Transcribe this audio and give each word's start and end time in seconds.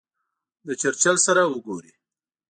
د 0.67 0.69
چرچل 0.81 1.15
سره 1.25 1.41
وګوري. 1.45 1.93